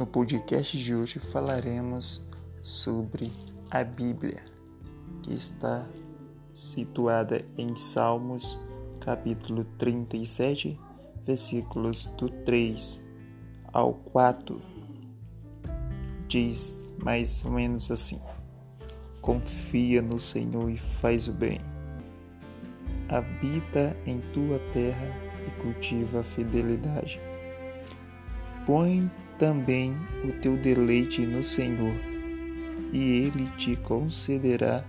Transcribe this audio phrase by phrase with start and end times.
[0.00, 2.26] No podcast de hoje falaremos
[2.62, 3.30] sobre
[3.70, 4.42] a Bíblia,
[5.22, 5.86] que está
[6.54, 8.58] situada em Salmos,
[8.98, 10.80] capítulo 37,
[11.20, 13.06] versículos do 3
[13.74, 14.62] ao 4.
[16.26, 18.22] Diz mais ou menos assim:
[19.20, 21.60] Confia no Senhor e faz o bem.
[23.10, 25.14] Habita em tua terra
[25.46, 27.20] e cultiva a fidelidade.
[28.64, 31.94] Põe também o teu deleite no Senhor,
[32.92, 34.84] e Ele te concederá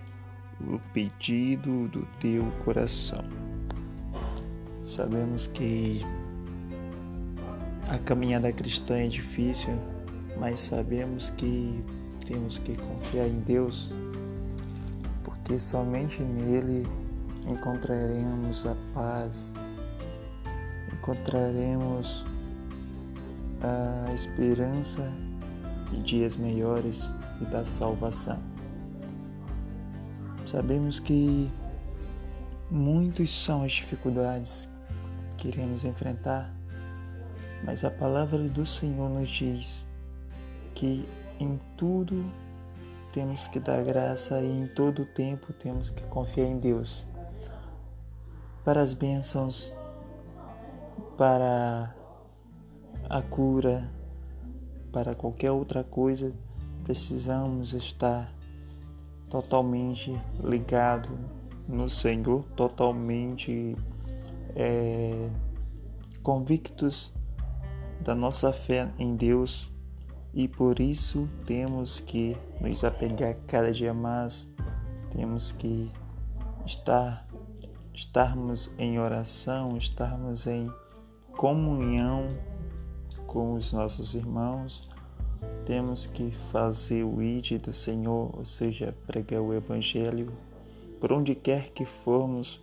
[0.60, 3.24] o pedido do teu coração.
[4.84, 6.06] Sabemos que
[7.88, 9.82] a caminhada cristã é difícil,
[10.38, 11.82] mas sabemos que
[12.26, 13.94] temos que confiar em Deus,
[15.24, 16.86] porque somente nele
[17.48, 19.54] encontraremos a paz,
[20.92, 22.26] encontraremos
[23.64, 25.12] a esperança
[25.92, 28.40] de dias melhores e da salvação.
[30.46, 31.50] Sabemos que
[32.70, 34.68] muitas são as dificuldades
[35.38, 36.54] que iremos enfrentar,
[37.64, 39.88] mas a palavra do Senhor nos diz
[40.74, 41.08] que
[41.40, 42.30] em tudo
[43.12, 47.06] temos que dar graça e em todo tempo temos que confiar em Deus.
[48.64, 49.74] Para as bênçãos,
[51.18, 51.94] para
[53.12, 53.92] a cura,
[54.90, 56.32] para qualquer outra coisa,
[56.86, 58.34] precisamos estar
[59.30, 61.10] totalmente ligado
[61.68, 63.76] no Senhor, totalmente
[64.56, 65.30] é,
[66.24, 67.14] convictos
[68.00, 69.70] da nossa fé em Deus.
[70.34, 74.56] E por isso temos que nos apegar cada dia mais,
[75.10, 75.92] temos que
[76.66, 77.28] estar
[77.94, 80.72] estarmos em oração, estarmos em
[81.36, 82.30] comunhão
[83.32, 84.84] com os nossos irmãos,
[85.66, 90.34] temos que fazer o id do Senhor, ou seja, pregar o Evangelho.
[91.00, 92.62] Por onde quer que formos,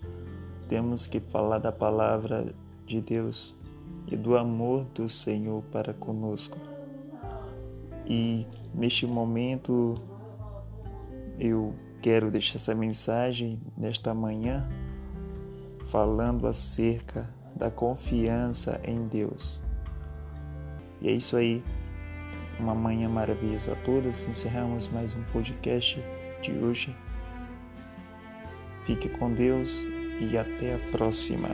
[0.68, 2.54] temos que falar da palavra
[2.84, 3.56] de Deus
[4.06, 6.58] e do amor do Senhor para conosco.
[8.06, 9.94] E neste momento
[11.38, 14.68] eu quero deixar essa mensagem nesta manhã
[15.86, 19.66] falando acerca da confiança em Deus.
[21.00, 21.62] E é isso aí.
[22.58, 24.26] Uma manhã maravilhosa a todas.
[24.28, 26.02] Encerramos mais um podcast
[26.42, 26.96] de hoje.
[28.84, 29.86] Fique com Deus
[30.20, 31.50] e até a próxima.